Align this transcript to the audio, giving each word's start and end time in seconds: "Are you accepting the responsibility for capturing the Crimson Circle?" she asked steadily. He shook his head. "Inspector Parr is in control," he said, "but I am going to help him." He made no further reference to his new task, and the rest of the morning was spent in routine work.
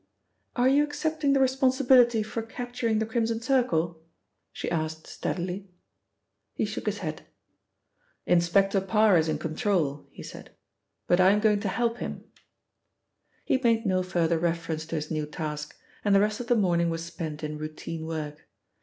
"Are 0.55 0.67
you 0.67 0.83
accepting 0.83 1.33
the 1.33 1.39
responsibility 1.39 2.23
for 2.23 2.41
capturing 2.41 2.97
the 2.97 3.05
Crimson 3.05 3.39
Circle?" 3.39 4.01
she 4.51 4.71
asked 4.71 5.05
steadily. 5.05 5.69
He 6.55 6.65
shook 6.65 6.87
his 6.87 6.97
head. 7.05 7.21
"Inspector 8.25 8.81
Parr 8.81 9.15
is 9.19 9.29
in 9.29 9.37
control," 9.37 10.07
he 10.09 10.23
said, 10.23 10.49
"but 11.05 11.19
I 11.19 11.29
am 11.29 11.39
going 11.39 11.59
to 11.59 11.67
help 11.67 11.97
him." 11.99 12.23
He 13.45 13.59
made 13.61 13.85
no 13.85 14.01
further 14.01 14.39
reference 14.39 14.87
to 14.87 14.95
his 14.95 15.11
new 15.11 15.27
task, 15.27 15.77
and 16.03 16.15
the 16.15 16.19
rest 16.21 16.39
of 16.39 16.47
the 16.47 16.55
morning 16.55 16.89
was 16.89 17.05
spent 17.05 17.43
in 17.43 17.59
routine 17.59 18.07
work. 18.07 18.47